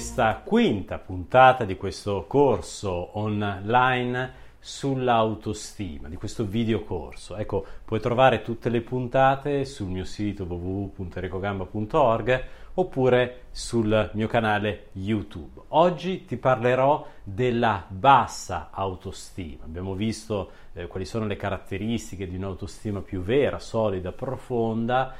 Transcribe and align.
Questa 0.00 0.40
quinta 0.42 0.96
puntata 0.96 1.66
di 1.66 1.76
questo 1.76 2.24
corso 2.26 3.18
online 3.18 4.32
sull'autostima, 4.58 6.08
di 6.08 6.16
questo 6.16 6.46
video 6.46 6.84
corso. 6.84 7.36
Ecco, 7.36 7.66
puoi 7.84 8.00
trovare 8.00 8.40
tutte 8.40 8.70
le 8.70 8.80
puntate 8.80 9.66
sul 9.66 9.88
mio 9.88 10.06
sito 10.06 10.44
www.recogamba.org 10.44 12.44
oppure 12.72 13.42
sul 13.50 14.08
mio 14.14 14.26
canale 14.26 14.86
YouTube. 14.92 15.60
Oggi 15.68 16.24
ti 16.24 16.38
parlerò 16.38 17.06
della 17.22 17.84
bassa 17.86 18.70
autostima. 18.72 19.64
Abbiamo 19.64 19.92
visto 19.92 20.50
eh, 20.72 20.86
quali 20.86 21.04
sono 21.04 21.26
le 21.26 21.36
caratteristiche 21.36 22.26
di 22.26 22.36
un'autostima 22.36 23.02
più 23.02 23.20
vera, 23.20 23.58
solida, 23.58 24.12
profonda. 24.12 25.14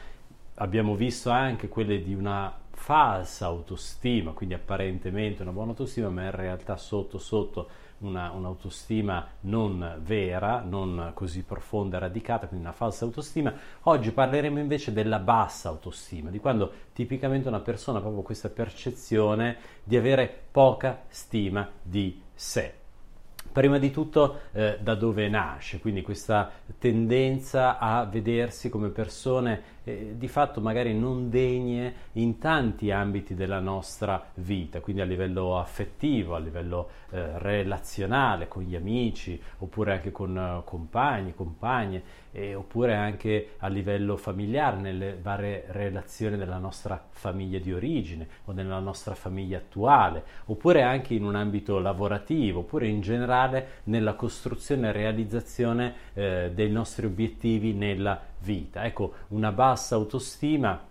Abbiamo 0.55 0.95
visto 0.95 1.29
anche 1.29 1.69
quelle 1.69 2.03
di 2.03 2.15
una 2.15 2.61
falsa 2.81 3.45
autostima, 3.45 4.33
quindi 4.33 4.55
apparentemente 4.55 5.43
una 5.43 5.53
buona 5.53 5.73
autostima, 5.73 6.09
ma 6.09 6.25
in 6.25 6.31
realtà 6.31 6.79
sotto 6.79 7.19
sotto 7.19 7.69
una, 7.99 8.31
un'autostima 8.31 9.29
non 9.41 9.99
vera, 10.03 10.61
non 10.61 11.13
così 11.13 11.43
profonda 11.43 11.99
e 11.99 12.01
radicata, 12.01 12.47
quindi 12.47 12.65
una 12.65 12.75
falsa 12.75 13.05
autostima. 13.05 13.53
Oggi 13.83 14.13
parleremo 14.13 14.59
invece 14.59 14.95
della 14.95 15.19
bassa 15.19 15.69
autostima, 15.69 16.31
di 16.31 16.41
quando 16.41 16.73
tipicamente 16.95 17.49
una 17.49 17.61
persona 17.61 17.99
ha 17.99 18.01
proprio 18.01 18.23
questa 18.23 18.49
percezione 18.49 19.59
di 19.85 19.99
avere 19.99 20.45
poca 20.51 21.03
stima 21.09 21.69
di 21.83 22.19
sé. 22.35 22.75
Prima 23.53 23.79
di 23.79 23.91
tutto 23.91 24.43
eh, 24.53 24.79
da 24.81 24.95
dove 24.95 25.29
nasce, 25.29 25.81
quindi 25.81 26.03
questa 26.03 26.51
tendenza 26.79 27.79
a 27.79 28.05
vedersi 28.05 28.71
come 28.71 28.89
persone 28.89 29.80
eh, 29.91 30.15
di 30.17 30.29
fatto 30.29 30.61
magari 30.61 30.95
non 30.95 31.29
degne 31.29 31.95
in 32.13 32.39
tanti 32.39 32.91
ambiti 32.91 33.35
della 33.35 33.61
nostra 33.61 34.31
vita, 34.35 34.81
quindi 34.81 35.03
a 35.03 35.05
livello 35.05 35.59
affettivo, 35.59 36.35
a 36.35 36.39
livello 36.39 36.89
eh, 37.11 37.39
relazionale 37.39 38.49
con 38.49 38.63
gli 38.63 38.77
amici, 38.77 39.41
oppure 39.59 39.93
anche 39.93 40.13
con 40.13 40.37
uh, 40.37 40.65
compagni, 40.65 41.35
compagne, 41.35 42.03
eh, 42.33 42.55
oppure 42.55 42.95
anche 42.95 43.55
a 43.59 43.69
livello 43.69 44.17
familiare, 44.17 44.77
nelle 44.77 45.19
varie 45.21 45.65
relazioni 45.69 46.37
della 46.37 46.59
nostra 46.59 47.05
famiglia 47.11 47.59
di 47.59 47.73
origine 47.73 48.29
o 48.45 48.53
nella 48.53 48.79
nostra 48.79 49.15
famiglia 49.15 49.59
attuale, 49.59 50.23
oppure 50.47 50.83
anche 50.83 51.15
in 51.15 51.25
un 51.25 51.35
ambito 51.35 51.79
lavorativo, 51.79 52.61
oppure 52.61 52.87
in 52.87 53.01
generale 53.01 53.81
nella 53.85 54.15
costruzione 54.15 54.89
e 54.89 54.93
realizzazione 54.93 55.95
eh, 56.21 56.51
dei 56.53 56.71
nostri 56.71 57.07
obiettivi 57.07 57.73
nella 57.73 58.21
vita. 58.41 58.85
Ecco, 58.85 59.15
una 59.29 59.53
bassa 59.53 59.95
autostima 59.95 60.89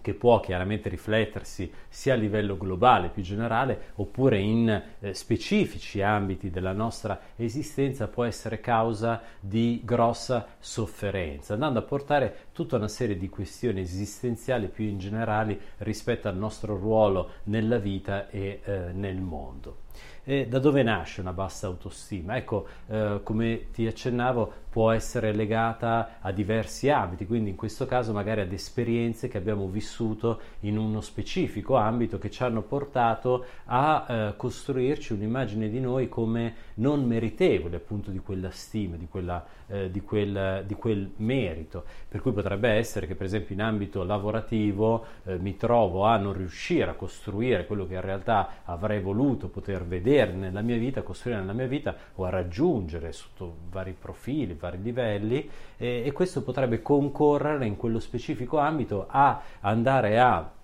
che 0.00 0.14
può 0.14 0.40
chiaramente 0.40 0.88
riflettersi 0.88 1.72
sia 1.88 2.14
a 2.14 2.16
livello 2.16 2.56
globale, 2.56 3.08
più 3.08 3.22
generale, 3.22 3.92
oppure 3.96 4.38
in 4.38 4.82
eh, 5.00 5.14
specifici 5.14 6.02
ambiti 6.02 6.50
della 6.50 6.72
nostra 6.72 7.18
esistenza, 7.36 8.08
può 8.08 8.24
essere 8.24 8.60
causa 8.60 9.22
di 9.40 9.80
grossa 9.84 10.46
sofferenza, 10.58 11.54
andando 11.54 11.78
a 11.78 11.82
portare 11.82 12.47
tutta 12.58 12.74
una 12.74 12.88
serie 12.88 13.16
di 13.16 13.28
questioni 13.28 13.82
esistenziali 13.82 14.66
più 14.66 14.84
in 14.84 14.98
generale 14.98 15.76
rispetto 15.78 16.26
al 16.26 16.36
nostro 16.36 16.76
ruolo 16.76 17.30
nella 17.44 17.78
vita 17.78 18.28
e 18.30 18.60
eh, 18.64 18.90
nel 18.92 19.20
mondo. 19.20 19.86
E 20.24 20.46
da 20.46 20.58
dove 20.58 20.82
nasce 20.82 21.20
una 21.20 21.32
bassa 21.32 21.68
autostima? 21.68 22.36
Ecco, 22.36 22.66
eh, 22.88 23.20
come 23.22 23.70
ti 23.72 23.86
accennavo, 23.86 24.52
può 24.68 24.90
essere 24.90 25.32
legata 25.32 26.18
a 26.20 26.30
diversi 26.32 26.90
ambiti, 26.90 27.26
quindi 27.26 27.50
in 27.50 27.56
questo 27.56 27.86
caso 27.86 28.12
magari 28.12 28.42
ad 28.42 28.52
esperienze 28.52 29.28
che 29.28 29.38
abbiamo 29.38 29.66
vissuto 29.68 30.40
in 30.60 30.76
uno 30.76 31.00
specifico 31.00 31.76
ambito 31.76 32.18
che 32.18 32.30
ci 32.30 32.42
hanno 32.42 32.60
portato 32.60 33.44
a 33.64 34.06
eh, 34.06 34.34
costruirci 34.36 35.14
un'immagine 35.14 35.70
di 35.70 35.80
noi 35.80 36.08
come 36.10 36.54
non 36.74 37.06
meritevole 37.06 37.76
appunto 37.76 38.10
di 38.10 38.18
quella 38.18 38.50
stima, 38.50 38.96
di, 38.96 39.08
quella, 39.08 39.44
eh, 39.66 39.90
di, 39.90 40.02
quel, 40.02 40.64
di 40.66 40.74
quel, 40.74 41.10
merito. 41.16 41.84
Per 42.06 42.20
cui 42.20 42.32
potrebbe 42.32 42.47
essere 42.62 43.06
che 43.06 43.14
per 43.14 43.26
esempio 43.26 43.54
in 43.54 43.62
ambito 43.62 44.02
lavorativo 44.04 45.04
eh, 45.24 45.38
mi 45.38 45.56
trovo 45.56 46.04
a 46.04 46.16
non 46.16 46.32
riuscire 46.32 46.90
a 46.90 46.94
costruire 46.94 47.66
quello 47.66 47.86
che 47.86 47.94
in 47.94 48.00
realtà 48.00 48.62
avrei 48.64 49.00
voluto 49.00 49.48
poter 49.48 49.84
vedere 49.84 50.32
nella 50.32 50.60
mia 50.60 50.76
vita, 50.76 51.02
costruire 51.02 51.40
nella 51.40 51.52
mia 51.52 51.66
vita 51.66 51.94
o 52.14 52.24
a 52.24 52.30
raggiungere 52.30 53.12
sotto 53.12 53.54
vari 53.70 53.94
profili, 53.98 54.54
vari 54.54 54.80
livelli 54.82 55.48
eh, 55.76 56.02
e 56.04 56.12
questo 56.12 56.42
potrebbe 56.42 56.82
concorrere 56.82 57.66
in 57.66 57.76
quello 57.76 57.98
specifico 57.98 58.58
ambito 58.58 59.06
a 59.08 59.40
andare 59.60 60.18
a 60.18 60.56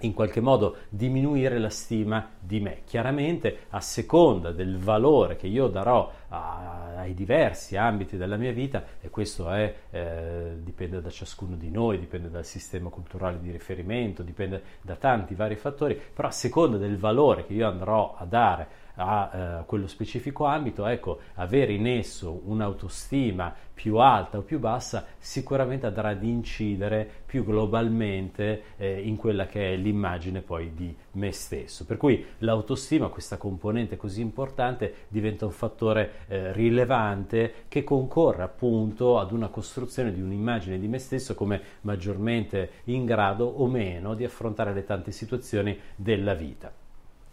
in 0.00 0.14
qualche 0.14 0.40
modo 0.40 0.76
diminuire 0.88 1.58
la 1.58 1.70
stima 1.70 2.30
di 2.38 2.60
me. 2.60 2.82
Chiaramente 2.84 3.66
a 3.70 3.80
seconda 3.80 4.52
del 4.52 4.78
valore 4.78 5.36
che 5.36 5.46
io 5.46 5.68
darò 5.68 6.10
a, 6.28 6.94
ai 6.96 7.14
diversi 7.14 7.76
ambiti 7.76 8.16
della 8.16 8.36
mia 8.36 8.52
vita, 8.52 8.84
e 9.00 9.10
questo 9.10 9.50
è, 9.50 9.74
eh, 9.90 10.56
dipende 10.58 11.00
da 11.00 11.10
ciascuno 11.10 11.56
di 11.56 11.70
noi, 11.70 11.98
dipende 11.98 12.30
dal 12.30 12.44
sistema 12.44 12.90
culturale 12.90 13.40
di 13.40 13.50
riferimento, 13.50 14.22
dipende 14.22 14.62
da 14.82 14.96
tanti 14.96 15.34
vari 15.34 15.56
fattori, 15.56 16.00
però 16.14 16.28
a 16.28 16.32
seconda 16.32 16.76
del 16.76 16.98
valore 16.98 17.44
che 17.46 17.54
io 17.54 17.68
andrò 17.68 18.14
a 18.16 18.24
dare 18.24 18.86
a 18.98 19.30
eh, 19.60 19.64
quello 19.64 19.86
specifico 19.86 20.44
ambito, 20.44 20.86
ecco, 20.86 21.20
avere 21.34 21.72
in 21.72 21.86
esso 21.86 22.42
un'autostima 22.44 23.54
più 23.78 23.96
alta 23.98 24.38
o 24.38 24.42
più 24.42 24.58
bassa 24.58 25.06
sicuramente 25.18 25.86
andrà 25.86 26.08
ad 26.08 26.24
incidere 26.24 27.08
più 27.24 27.44
globalmente 27.44 28.62
eh, 28.76 29.00
in 29.02 29.14
quella 29.14 29.46
che 29.46 29.74
è 29.74 29.76
l'immagine 29.76 30.40
poi 30.40 30.74
di 30.74 30.92
me 31.12 31.30
stesso. 31.30 31.84
Per 31.84 31.96
cui 31.96 32.24
l'autostima, 32.38 33.08
questa 33.08 33.36
componente 33.36 33.96
così 33.96 34.20
importante, 34.20 35.06
diventa 35.06 35.44
un 35.44 35.52
fattore 35.52 36.24
eh, 36.26 36.52
rilevante 36.52 37.66
che 37.68 37.84
concorre 37.84 38.42
appunto 38.42 39.20
ad 39.20 39.30
una 39.30 39.48
costruzione 39.48 40.12
di 40.12 40.20
un'immagine 40.20 40.78
di 40.78 40.88
me 40.88 40.98
stesso 40.98 41.36
come 41.36 41.60
maggiormente 41.82 42.70
in 42.84 43.04
grado 43.04 43.44
o 43.46 43.66
meno 43.68 44.14
di 44.14 44.24
affrontare 44.24 44.72
le 44.72 44.84
tante 44.84 45.12
situazioni 45.12 45.78
della 45.94 46.34
vita. 46.34 46.86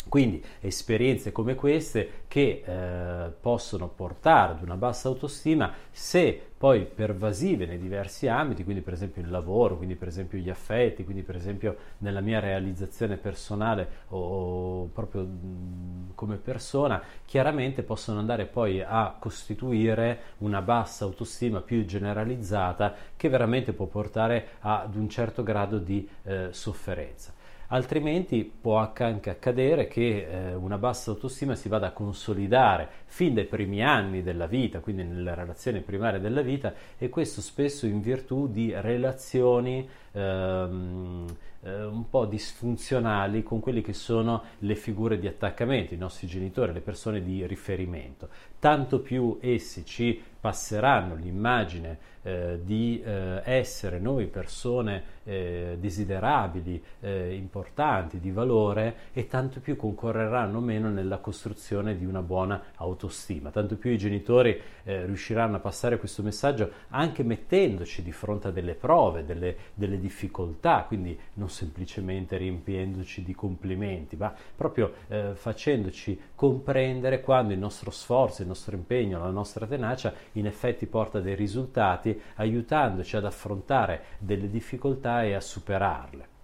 Quindi 0.07 0.43
esperienze 0.61 1.31
come 1.31 1.55
queste 1.55 2.23
che 2.27 2.63
eh, 2.65 3.31
possono 3.39 3.87
portare 3.87 4.53
ad 4.53 4.61
una 4.61 4.75
bassa 4.75 5.07
autostima 5.07 5.73
se 5.91 6.41
poi 6.57 6.85
pervasive 6.85 7.65
nei 7.65 7.77
diversi 7.77 8.27
ambiti, 8.27 8.63
quindi 8.63 8.81
per 8.81 8.93
esempio 8.93 9.21
il 9.21 9.29
lavoro, 9.29 9.77
quindi 9.77 9.95
per 9.95 10.07
esempio 10.07 10.37
gli 10.37 10.49
affetti, 10.49 11.03
quindi 11.03 11.21
per 11.21 11.35
esempio 11.35 11.75
nella 11.99 12.21
mia 12.21 12.39
realizzazione 12.39 13.17
personale 13.17 13.87
o, 14.09 14.17
o 14.17 14.85
proprio 14.85 15.23
mh, 15.23 16.13
come 16.15 16.37
persona, 16.37 17.01
chiaramente 17.25 17.83
possono 17.83 18.19
andare 18.19 18.45
poi 18.45 18.81
a 18.81 19.15
costituire 19.19 20.19
una 20.39 20.61
bassa 20.61 21.03
autostima 21.03 21.61
più 21.61 21.83
generalizzata 21.85 22.95
che 23.17 23.27
veramente 23.27 23.73
può 23.73 23.87
portare 23.87 24.47
ad 24.59 24.95
un 24.95 25.09
certo 25.09 25.43
grado 25.43 25.77
di 25.77 26.07
eh, 26.23 26.47
sofferenza. 26.51 27.33
Altrimenti 27.67 28.43
può 28.43 28.77
anche 28.77 29.29
accadere 29.29 29.87
che 29.87 30.27
eh, 30.27 30.53
una 30.53 30.77
bassa 30.77 31.11
autostima 31.11 31.55
si 31.55 31.69
vada 31.69 31.87
a 31.87 31.91
consolidare 31.91 32.87
fin 33.05 33.33
dai 33.33 33.45
primi 33.45 33.83
anni 33.83 34.23
della 34.23 34.47
vita, 34.47 34.79
quindi 34.79 35.03
nelle 35.03 35.33
relazioni 35.33 35.81
primarie 35.81 36.19
della 36.19 36.41
vita 36.41 36.73
e 36.97 37.09
questo 37.09 37.41
spesso 37.41 37.85
in 37.85 38.01
virtù 38.01 38.47
di 38.47 38.73
relazioni 38.75 39.87
ehm, 40.11 41.25
eh, 41.65 41.83
un 41.83 42.09
po' 42.09 42.25
disfunzionali 42.25 43.41
con 43.41 43.59
quelle 43.59 43.81
che 43.81 43.93
sono 43.93 44.43
le 44.59 44.75
figure 44.75 45.17
di 45.17 45.27
attaccamento, 45.27 45.93
i 45.93 45.97
nostri 45.97 46.27
genitori, 46.27 46.73
le 46.73 46.81
persone 46.81 47.23
di 47.23 47.45
riferimento. 47.45 48.29
Tanto 48.59 48.99
più 48.99 49.37
essi 49.41 49.83
ci 49.85 50.21
passeranno 50.45 51.15
l'immagine 51.15 51.97
eh, 52.21 52.59
di 52.63 53.01
eh, 53.03 53.41
essere 53.43 53.97
noi 53.99 54.27
persone 54.27 55.13
eh, 55.25 55.77
desiderabili, 55.79 56.83
eh, 56.99 57.33
importanti, 57.33 58.19
di 58.19 58.31
valore 58.31 58.95
e 59.13 59.27
tanto 59.27 59.59
più 59.59 59.75
concorreranno 59.75 60.59
meno 60.59 60.89
nella 60.89 61.17
costruzione 61.17 61.97
di 61.97 62.05
una 62.05 62.21
buona 62.21 62.61
autostima. 62.75 63.49
Tanto 63.49 63.75
più 63.75 63.91
i 63.91 63.97
genitori 63.97 64.59
eh, 64.83 65.05
riusciranno 65.05 65.57
a 65.57 65.59
passare 65.59 65.97
questo 65.97 66.21
messaggio 66.21 66.71
anche 66.89 67.23
mettendoci 67.23 68.03
di 68.03 68.11
fronte 68.11 68.47
a 68.47 68.51
delle 68.51 68.73
prove, 68.73 69.25
delle, 69.25 69.55
delle 69.73 69.99
difficoltà, 69.99 70.83
quindi 70.87 71.17
non 71.33 71.49
semplicemente 71.49 72.37
riempiendoci 72.37 73.23
di 73.23 73.33
complimenti, 73.33 74.15
ma 74.15 74.33
proprio 74.55 74.93
eh, 75.07 75.31
facendoci 75.33 76.19
comprendere 76.35 77.21
quando 77.21 77.53
il 77.53 77.59
nostro 77.59 77.91
sforzo, 77.91 78.41
il 78.41 78.47
nostro 78.47 78.75
impegno, 78.75 79.19
la 79.19 79.29
nostra 79.29 79.65
tenacia 79.65 80.13
in 80.35 80.45
effetti 80.45 80.85
porta 80.85 81.19
dei 81.19 81.35
risultati, 81.35 82.19
aiutandoci 82.35 83.15
ad 83.17 83.25
affrontare 83.25 84.03
delle 84.19 84.49
difficoltà 84.49 85.23
e 85.23 85.33
a 85.33 85.41
superarle. 85.41 86.34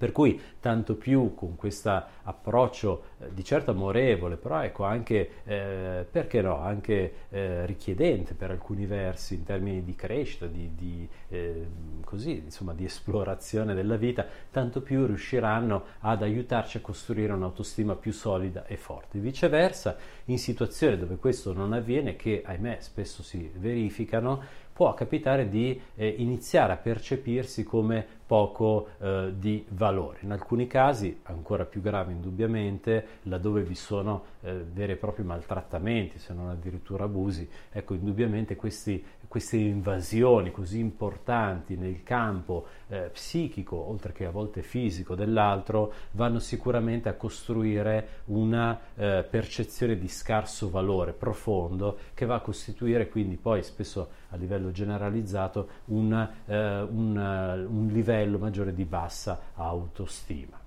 Per 0.00 0.12
cui 0.12 0.40
tanto 0.60 0.94
più 0.94 1.34
con 1.34 1.56
questo 1.56 2.02
approccio 2.22 3.02
eh, 3.18 3.34
di 3.34 3.44
certo 3.44 3.72
amorevole, 3.72 4.36
però 4.36 4.62
ecco 4.62 4.84
anche, 4.84 5.42
eh, 5.44 6.06
perché 6.10 6.40
no, 6.40 6.58
anche 6.58 7.12
eh, 7.28 7.66
richiedente 7.66 8.32
per 8.32 8.50
alcuni 8.50 8.86
versi 8.86 9.34
in 9.34 9.44
termini 9.44 9.84
di 9.84 9.94
crescita, 9.94 10.46
di, 10.46 10.70
di, 10.74 11.06
eh, 11.28 11.66
così, 12.02 12.44
insomma, 12.44 12.72
di 12.72 12.86
esplorazione 12.86 13.74
della 13.74 13.96
vita, 13.96 14.24
tanto 14.50 14.80
più 14.80 15.04
riusciranno 15.04 15.84
ad 15.98 16.22
aiutarci 16.22 16.78
a 16.78 16.80
costruire 16.80 17.34
un'autostima 17.34 17.94
più 17.94 18.12
solida 18.12 18.64
e 18.64 18.78
forte. 18.78 19.18
Viceversa, 19.18 19.98
in 20.24 20.38
situazioni 20.38 20.96
dove 20.96 21.16
questo 21.16 21.52
non 21.52 21.74
avviene, 21.74 22.16
che 22.16 22.40
ahimè 22.42 22.78
spesso 22.80 23.22
si 23.22 23.52
verificano, 23.54 24.42
può 24.72 24.94
capitare 24.94 25.50
di 25.50 25.78
eh, 25.94 26.08
iniziare 26.08 26.72
a 26.72 26.76
percepirsi 26.76 27.64
come 27.64 28.19
poco 28.30 28.90
eh, 29.00 29.32
di 29.36 29.66
valore. 29.70 30.18
In 30.20 30.30
alcuni 30.30 30.68
casi, 30.68 31.18
ancora 31.24 31.64
più 31.64 31.80
grave 31.80 32.12
indubbiamente, 32.12 33.18
laddove 33.22 33.62
vi 33.62 33.74
sono 33.74 34.22
eh, 34.42 34.64
veri 34.72 34.92
e 34.92 34.96
propri 34.96 35.24
maltrattamenti, 35.24 36.20
se 36.20 36.32
non 36.32 36.48
addirittura 36.48 37.02
abusi, 37.02 37.48
ecco, 37.72 37.94
indubbiamente 37.94 38.54
questi, 38.54 39.04
queste 39.26 39.56
invasioni 39.56 40.52
così 40.52 40.78
importanti 40.78 41.74
nel 41.74 42.04
campo 42.04 42.66
eh, 42.86 43.10
psichico, 43.12 43.74
oltre 43.74 44.12
che 44.12 44.26
a 44.26 44.30
volte 44.30 44.62
fisico, 44.62 45.16
dell'altro, 45.16 45.92
vanno 46.12 46.38
sicuramente 46.38 47.08
a 47.08 47.14
costruire 47.14 48.22
una 48.26 48.78
eh, 48.94 49.26
percezione 49.28 49.98
di 49.98 50.06
scarso 50.06 50.70
valore 50.70 51.14
profondo 51.14 51.98
che 52.14 52.26
va 52.26 52.36
a 52.36 52.40
costituire 52.40 53.08
quindi 53.08 53.36
poi 53.36 53.64
spesso 53.64 54.18
a 54.30 54.36
livello 54.36 54.70
generalizzato 54.70 55.68
un, 55.86 56.12
eh, 56.46 56.80
un, 56.82 57.18
eh, 57.18 57.64
un 57.64 57.88
livello 57.88 58.18
maggiore 58.28 58.74
di 58.74 58.84
bassa 58.84 59.52
autostima. 59.54 60.60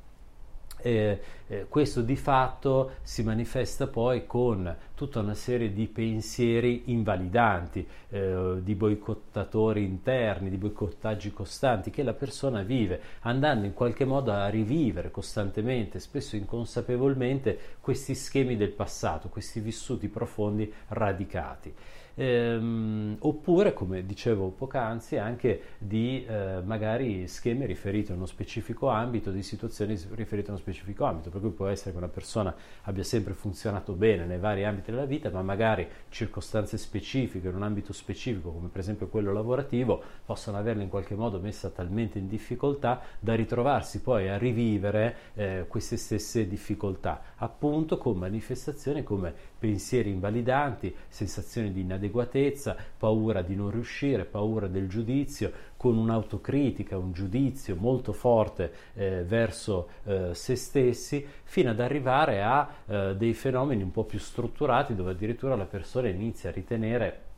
Eh, 0.85 1.19
eh, 1.47 1.65
questo 1.69 2.01
di 2.01 2.17
fatto 2.17 2.95
si 3.03 3.23
manifesta 3.23 3.87
poi 3.87 4.25
con 4.25 4.75
tutta 4.95 5.21
una 5.21 5.33
serie 5.33 5.71
di 5.71 5.87
pensieri 5.87 6.83
invalidanti, 6.87 7.87
eh, 8.09 8.57
di 8.59 8.75
boicottatori 8.75 9.81
interni, 9.81 10.49
di 10.49 10.57
boicottaggi 10.57 11.31
costanti 11.31 11.89
che 11.89 12.03
la 12.03 12.13
persona 12.13 12.63
vive, 12.63 12.99
andando 13.21 13.65
in 13.65 13.73
qualche 13.73 14.03
modo 14.03 14.33
a 14.33 14.49
rivivere 14.49 15.09
costantemente, 15.09 15.99
spesso 15.99 16.35
inconsapevolmente, 16.35 17.57
questi 17.79 18.13
schemi 18.13 18.57
del 18.57 18.71
passato, 18.71 19.29
questi 19.29 19.61
vissuti 19.61 20.09
profondi 20.09 20.69
radicati 20.89 21.73
ehm, 22.15 23.17
oppure, 23.19 23.73
come 23.73 24.05
dicevo 24.05 24.49
poc'anzi, 24.49 25.17
anche 25.17 25.61
di 25.77 26.25
eh, 26.25 26.61
magari 26.63 27.27
schemi 27.27 27.65
riferiti 27.65 28.11
a 28.11 28.15
uno 28.15 28.25
specifico 28.25 28.89
ambito, 28.89 29.31
di 29.31 29.43
situazioni 29.43 29.99
riferite 30.11 30.47
a 30.47 30.51
uno 30.51 30.59
specifico 30.59 31.05
ambito, 31.05 31.29
per 31.29 31.41
cui 31.41 31.49
può 31.51 31.67
essere 31.67 31.91
che 31.91 31.97
una 31.97 32.07
persona 32.07 32.53
abbia 32.83 33.03
sempre 33.03 33.33
funzionato 33.33 33.93
bene 33.93 34.25
nei 34.25 34.39
vari 34.39 34.65
ambiti 34.65 34.91
della 34.91 35.05
vita, 35.05 35.29
ma 35.29 35.41
magari 35.41 35.87
circostanze 36.09 36.77
specifiche 36.77 37.47
in 37.47 37.55
un 37.55 37.63
ambito 37.63 37.93
specifico, 37.93 38.51
come 38.51 38.67
per 38.67 38.81
esempio 38.81 39.07
quello 39.07 39.33
lavorativo, 39.33 40.01
possono 40.25 40.57
averla 40.57 40.83
in 40.83 40.89
qualche 40.89 41.15
modo 41.15 41.39
messa 41.39 41.69
talmente 41.69 42.19
in 42.19 42.27
difficoltà 42.27 43.01
da 43.19 43.35
ritrovarsi 43.35 44.01
poi 44.01 44.29
a 44.29 44.37
rivivere 44.37 45.15
eh, 45.33 45.65
queste 45.67 45.97
stesse 45.97 46.47
difficoltà, 46.47 47.21
appunto 47.37 47.97
con 47.97 48.17
manifestazioni 48.17 49.03
come 49.03 49.33
pensieri 49.57 50.09
invalidanti, 50.09 50.93
sensazioni 51.07 51.71
di 51.71 51.83
inadeguatezza, 52.03 52.75
paura 52.97 53.41
di 53.41 53.55
non 53.55 53.71
riuscire, 53.71 54.25
paura 54.25 54.67
del 54.67 54.87
giudizio, 54.87 55.51
con 55.77 55.97
un'autocritica, 55.97 56.97
un 56.97 57.13
giudizio 57.13 57.75
molto 57.75 58.13
forte 58.13 58.71
eh, 58.93 59.23
verso 59.23 59.89
eh, 60.03 60.29
se 60.33 60.55
stessi, 60.55 61.25
fino 61.43 61.69
ad 61.69 61.79
arrivare 61.79 62.41
a 62.41 62.69
eh, 62.85 63.15
dei 63.15 63.33
fenomeni 63.33 63.83
un 63.83 63.91
po' 63.91 64.03
più 64.03 64.19
strutturati 64.19 64.95
dove 64.95 65.11
addirittura 65.11 65.55
la 65.55 65.65
persona 65.65 66.09
inizia 66.09 66.49
a 66.49 66.53
ritenere 66.53 67.31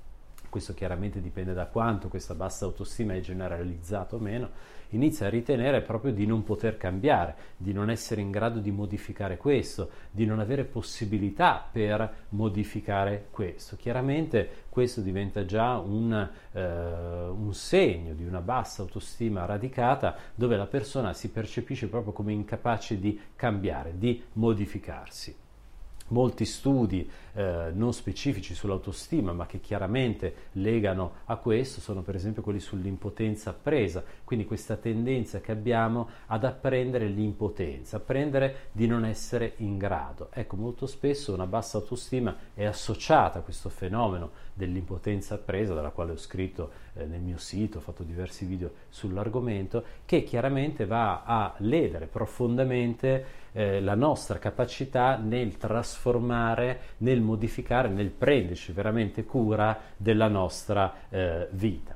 questo 0.56 0.74
chiaramente 0.74 1.20
dipende 1.20 1.52
da 1.52 1.66
quanto 1.66 2.08
questa 2.08 2.34
bassa 2.34 2.64
autostima 2.64 3.14
è 3.14 3.20
generalizzata 3.20 4.16
o 4.16 4.20
meno, 4.20 4.52
inizia 4.90 5.28
a 5.28 5.30
ritenere 5.30 5.82
proprio 5.82 6.12
di 6.12 6.26
non 6.26 6.44
poter 6.44 6.78
cambiare, 6.78 7.36
di 7.58 7.74
non 7.74 7.90
essere 7.90 8.22
in 8.22 8.32
grado 8.32 8.60
di 8.60 8.72
modificare 8.72 9.38
questo, 9.38 9.90
di 10.12 10.26
non 10.26 10.40
avere 10.40 10.64
possibilità 10.64 11.68
per 11.72 12.26
modificare 12.30 13.28
questo. 13.32 13.76
Chiaramente 13.76 14.64
questo 14.70 15.02
diventa 15.02 15.46
già 15.46 15.78
un, 15.78 16.30
eh, 16.52 16.62
un 16.62 17.54
segno 17.54 18.14
di 18.14 18.26
una 18.26 18.42
bassa 18.42 18.82
autostima 18.82 19.46
radicata 19.46 20.16
dove 20.36 20.58
la 20.58 20.68
persona 20.68 21.14
si 21.14 21.30
percepisce 21.30 21.88
proprio 21.88 22.14
come 22.14 22.34
incapace 22.34 23.00
di 23.00 23.20
cambiare, 23.36 23.98
di 23.98 24.22
modificarsi 24.34 25.44
molti 26.08 26.46
studi 26.46 27.10
eh, 27.34 27.72
non 27.74 27.94
specifici 27.94 28.54
sull'autostima, 28.54 29.34
ma 29.34 29.46
che 29.46 29.60
chiaramente 29.60 30.50
legano 30.54 31.14
a 31.26 31.38
questo, 31.38 31.82
sono 31.82 32.02
per 32.02 32.16
esempio 32.16 32.42
quelli 32.42 32.60
sull'impotenza 32.60 33.50
appresa, 33.50 34.04
quindi 34.24 34.46
questa 34.46 34.76
tendenza 34.76 35.42
che 35.42 35.52
abbiamo 35.52 36.10
ad 36.28 36.44
apprendere 36.44 37.08
l'impotenza, 37.08 37.98
apprendere 37.98 38.70
di 38.72 38.88
non 38.88 39.06
essere 39.06 39.54
in 39.58 39.78
grado. 39.78 40.30
Ecco, 40.32 40.56
molto 40.56 40.86
spesso 40.86 41.34
una 41.34 41.48
bassa 41.48 41.78
autostima 41.78 42.36
è 42.54 42.66
associata 42.66 43.40
a 43.40 43.42
questo 43.42 43.70
fenomeno 43.70 44.32
dell'impotenza 44.54 45.36
appresa, 45.36 45.74
dalla 45.74 45.90
quale 45.90 46.12
ho 46.12 46.18
scritto 46.18 46.72
eh, 46.94 47.06
nel 47.06 47.22
mio 47.22 47.38
sito, 47.38 47.80
ho 47.80 47.82
fatto 47.82 48.04
diversi 48.04 48.46
video 48.46 48.72
sull'argomento, 48.90 49.84
che 50.06 50.24
chiaramente 50.24 50.86
va 50.86 51.24
a 51.24 51.54
ledere 51.58 52.06
profondamente 52.06 53.44
eh, 53.56 53.80
la 53.80 53.96
nostra 53.96 54.38
capacità 54.38 55.16
nel 55.16 55.56
trasformare, 55.56 56.80
nel 56.98 57.22
modificare, 57.22 57.88
nel 57.88 58.10
prenderci 58.10 58.74
veramente 58.74 59.24
cura 59.24 59.80
della 59.96 60.28
nostra 60.28 60.94
eh, 61.10 61.48
vita. 61.52 61.95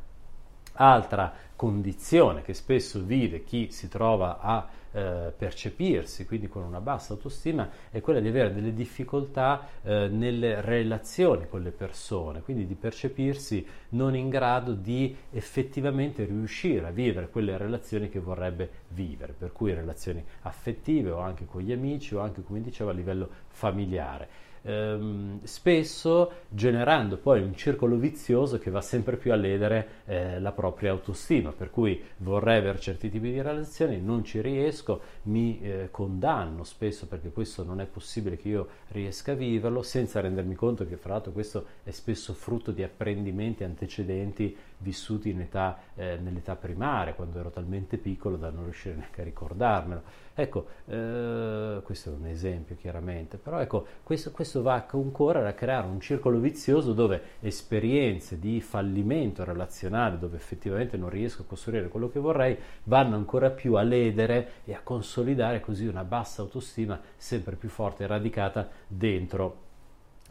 Altra 0.82 1.34
condizione 1.58 2.42
che 2.42 2.54
spesso 2.54 3.04
vive 3.04 3.44
chi 3.44 3.70
si 3.70 3.90
trova 3.90 4.40
a 4.40 4.66
eh, 4.92 5.34
percepirsi, 5.38 6.26
quindi 6.26 6.48
con 6.48 6.64
una 6.64 6.80
bassa 6.80 7.12
autostima, 7.12 7.70
è 7.90 8.00
quella 8.00 8.22
di 8.22 8.30
avere 8.30 8.54
delle 8.54 8.74
difficoltà 8.74 9.68
eh, 9.82 10.08
nelle 10.08 10.62
relazioni 10.62 11.50
con 11.50 11.64
le 11.64 11.72
persone, 11.72 12.42
quindi 12.44 12.66
di 12.66 12.76
percepirsi 12.76 13.68
non 13.90 14.16
in 14.16 14.30
grado 14.30 14.72
di 14.72 15.14
effettivamente 15.32 16.24
riuscire 16.24 16.88
a 16.88 16.92
vivere 16.92 17.28
quelle 17.28 17.58
relazioni 17.58 18.08
che 18.08 18.22
vorrebbe 18.22 18.70
vivere, 18.88 19.34
per 19.38 19.52
cui 19.52 19.74
relazioni 19.74 20.24
affettive 20.44 21.12
o 21.12 21.20
anche 21.20 21.46
con 21.46 21.60
gli 21.60 21.74
amici 21.74 22.16
o 22.16 22.22
anche, 22.22 22.42
come 22.42 22.62
dicevo, 22.62 22.92
a 22.92 22.94
livello 22.94 23.30
familiare. 23.50 24.48
Ehm, 24.62 25.40
spesso 25.44 26.32
generando 26.50 27.18
poi 27.18 27.42
un 27.42 27.56
circolo 27.56 27.98
vizioso 27.98 28.60
che 28.60 28.70
va 28.70 28.82
sempre 28.82 29.18
più 29.18 29.32
a 29.32 29.36
ledere 29.36 29.88
eh, 30.06 30.40
la 30.40 30.52
propria 30.52 30.92
autostima, 30.92 31.52
per 31.52 31.70
cui 31.70 32.02
vorrei 32.18 32.60
avere 32.60 32.80
certi 32.80 33.10
tipi 33.10 33.32
di 33.32 33.42
relazioni, 33.42 34.00
non 34.00 34.24
ci 34.24 34.42
riesco, 34.42 35.02
mi 35.24 35.60
eh, 35.62 35.88
condanno 35.92 36.64
spesso 36.64 37.08
perché 37.08 37.32
questo 37.32 37.64
non 37.64 37.82
è 37.82 37.86
possibile 37.86 38.38
che 38.38 38.48
io 38.50 38.68
riesca 38.90 39.34
a 39.34 39.36
viverlo, 39.36 39.82
senza 39.82 40.20
rendermi 40.20 40.56
conto 40.56 40.88
che 40.88 40.98
fra 40.98 41.14
l'altro 41.14 41.32
questo 41.32 41.66
è 41.84 41.92
spesso 41.92 42.34
frutto 42.34 42.72
di 42.72 42.84
apprendimenti 42.84 43.64
antecedenti 43.64 44.56
vissuti 44.80 45.38
età, 45.38 45.80
eh, 45.96 46.18
nell'età 46.22 46.56
primaria, 46.56 47.14
quando 47.14 47.40
ero 47.40 47.50
talmente 47.50 47.98
piccolo 47.98 48.38
da 48.38 48.50
non 48.50 48.64
riuscire 48.64 48.96
neanche 48.96 49.22
a 49.22 49.24
ricordarmelo. 49.24 50.02
Ecco, 50.34 50.68
eh, 50.86 51.82
questo 51.84 52.12
è 52.12 52.14
un 52.14 52.28
esempio 52.28 52.76
chiaramente, 52.78 53.38
però 53.38 53.60
ecco, 53.60 53.86
questo, 54.04 54.32
questo 54.32 54.49
va 54.58 54.74
a 54.74 54.84
concorrere 54.84 55.50
a 55.50 55.54
creare 55.54 55.86
un 55.86 56.00
circolo 56.00 56.40
vizioso 56.40 56.94
dove 56.94 57.22
esperienze 57.42 58.40
di 58.40 58.60
fallimento 58.62 59.44
relazionale, 59.44 60.18
dove 60.18 60.38
effettivamente 60.38 60.98
non 60.98 61.10
riesco 61.10 61.44
a 61.44 61.46
costruire 61.46 61.88
quello 61.90 62.10
che 62.10 62.20
vorrei, 62.20 62.58
vanno 62.86 63.16
ancora 63.16 63.52
più 63.52 63.76
a 63.76 63.84
ledere 63.84 64.54
e 64.66 64.74
a 64.74 64.82
consolidare 64.82 65.60
così 65.60 65.86
una 65.86 66.04
bassa 66.04 66.42
autostima 66.42 67.00
sempre 67.16 67.56
più 67.56 67.70
forte 67.70 68.04
e 68.04 68.08
radicata 68.08 68.68
dentro 68.88 69.58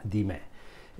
di 0.02 0.24
me. 0.24 0.47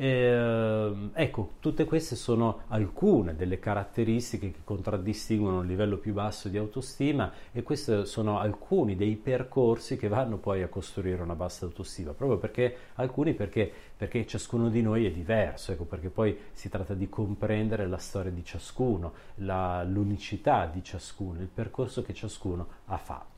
Eh, 0.00 1.10
ecco, 1.12 1.54
tutte 1.58 1.84
queste 1.84 2.14
sono 2.14 2.60
alcune 2.68 3.34
delle 3.34 3.58
caratteristiche 3.58 4.52
che 4.52 4.60
contraddistinguono 4.62 5.58
un 5.58 5.66
livello 5.66 5.96
più 5.96 6.12
basso 6.12 6.48
di 6.48 6.56
autostima 6.56 7.32
e 7.50 7.64
questi 7.64 8.06
sono 8.06 8.38
alcuni 8.38 8.94
dei 8.94 9.16
percorsi 9.16 9.96
che 9.96 10.06
vanno 10.06 10.36
poi 10.36 10.62
a 10.62 10.68
costruire 10.68 11.20
una 11.20 11.34
bassa 11.34 11.64
autostima, 11.64 12.12
proprio 12.12 12.38
perché 12.38 12.76
alcuni 12.94 13.34
perché, 13.34 13.68
perché 13.96 14.24
ciascuno 14.24 14.68
di 14.68 14.82
noi 14.82 15.04
è 15.04 15.10
diverso, 15.10 15.72
ecco, 15.72 15.82
perché 15.82 16.10
poi 16.10 16.38
si 16.52 16.68
tratta 16.68 16.94
di 16.94 17.08
comprendere 17.08 17.88
la 17.88 17.98
storia 17.98 18.30
di 18.30 18.44
ciascuno, 18.44 19.12
la, 19.36 19.82
l'unicità 19.82 20.66
di 20.72 20.80
ciascuno, 20.84 21.40
il 21.40 21.48
percorso 21.52 22.02
che 22.02 22.14
ciascuno 22.14 22.68
ha 22.84 22.98
fatto. 22.98 23.37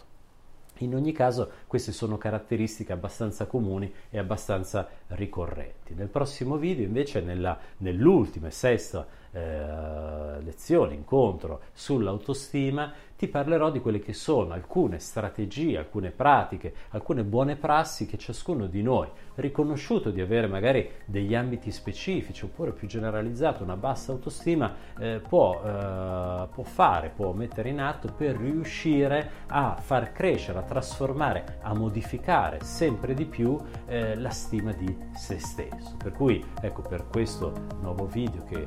In 0.82 0.94
ogni 0.94 1.12
caso 1.12 1.50
queste 1.66 1.92
sono 1.92 2.16
caratteristiche 2.16 2.92
abbastanza 2.92 3.46
comuni 3.46 3.92
e 4.08 4.18
abbastanza 4.18 4.88
ricorrenti. 5.08 5.94
Nel 5.94 6.08
prossimo 6.08 6.56
video 6.56 6.84
invece 6.84 7.20
nella, 7.20 7.58
nell'ultima 7.78 8.46
e 8.46 8.50
sesta 8.50 9.06
eh, 9.32 10.40
lezione, 10.42 10.94
incontro 10.94 11.60
sull'autostima, 11.72 12.92
ti 13.20 13.28
parlerò 13.28 13.70
di 13.70 13.80
quelle 13.80 14.00
che 14.00 14.14
sono 14.14 14.54
alcune 14.54 14.98
strategie, 14.98 15.76
alcune 15.76 16.10
pratiche, 16.10 16.72
alcune 16.92 17.22
buone 17.22 17.56
prassi 17.56 18.06
che 18.06 18.16
ciascuno 18.16 18.64
di 18.64 18.80
noi, 18.82 19.08
riconosciuto 19.34 20.10
di 20.10 20.22
avere 20.22 20.46
magari 20.46 20.90
degli 21.04 21.34
ambiti 21.34 21.70
specifici 21.70 22.46
oppure 22.46 22.72
più 22.72 22.88
generalizzato 22.88 23.62
una 23.62 23.76
bassa 23.76 24.12
autostima, 24.12 24.74
eh, 24.98 25.20
può, 25.20 25.62
eh, 25.62 26.48
può 26.50 26.62
fare, 26.62 27.12
può 27.14 27.32
mettere 27.32 27.68
in 27.68 27.82
atto 27.82 28.10
per 28.10 28.36
riuscire 28.36 29.30
a 29.48 29.76
far 29.78 30.12
crescere, 30.12 30.60
a 30.60 30.62
trasformare, 30.62 31.58
a 31.60 31.74
modificare 31.74 32.60
sempre 32.62 33.12
di 33.12 33.26
più 33.26 33.58
eh, 33.86 34.16
la 34.16 34.30
stima 34.30 34.72
di 34.72 34.96
se 35.14 35.38
stesso. 35.38 35.94
Per 35.98 36.12
cui 36.12 36.42
ecco 36.62 36.80
per 36.80 37.06
questo 37.06 37.52
nuovo 37.82 38.06
video 38.06 38.44
che, 38.44 38.66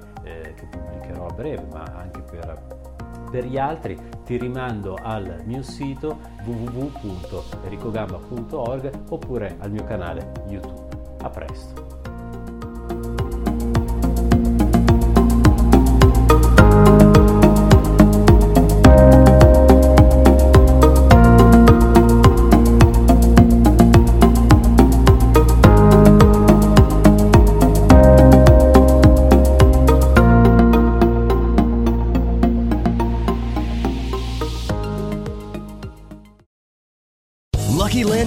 che 0.53 0.65
pubblicherò 0.65 1.27
a 1.27 1.33
breve, 1.33 1.65
ma 1.71 1.83
anche 1.83 2.21
per 2.21 2.91
per 3.33 3.45
gli 3.45 3.57
altri 3.57 3.99
ti 4.25 4.37
rimando 4.37 4.95
al 5.01 5.41
mio 5.45 5.63
sito 5.63 6.19
www.ericogamba.org 6.45 8.91
oppure 9.09 9.55
al 9.57 9.71
mio 9.71 9.83
canale 9.85 10.31
YouTube. 10.47 10.85
A 11.21 11.31
presto! 11.31 11.92